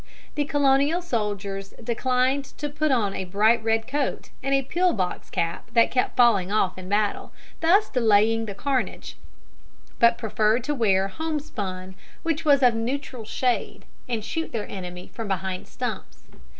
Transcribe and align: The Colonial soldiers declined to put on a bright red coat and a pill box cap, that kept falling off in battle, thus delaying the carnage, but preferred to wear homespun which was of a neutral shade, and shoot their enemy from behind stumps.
The 0.33 0.45
Colonial 0.45 0.99
soldiers 0.99 1.75
declined 1.83 2.45
to 2.57 2.69
put 2.69 2.91
on 2.91 3.13
a 3.13 3.23
bright 3.25 3.63
red 3.63 3.85
coat 3.87 4.31
and 4.41 4.51
a 4.55 4.63
pill 4.63 4.93
box 4.93 5.29
cap, 5.29 5.69
that 5.75 5.91
kept 5.91 6.15
falling 6.17 6.51
off 6.51 6.75
in 6.75 6.89
battle, 6.89 7.31
thus 7.59 7.87
delaying 7.87 8.47
the 8.47 8.55
carnage, 8.55 9.15
but 9.99 10.17
preferred 10.17 10.63
to 10.63 10.73
wear 10.73 11.07
homespun 11.07 11.93
which 12.23 12.43
was 12.43 12.63
of 12.63 12.73
a 12.73 12.77
neutral 12.77 13.25
shade, 13.25 13.85
and 14.09 14.25
shoot 14.25 14.51
their 14.51 14.67
enemy 14.67 15.11
from 15.13 15.27
behind 15.27 15.67
stumps. 15.67 16.23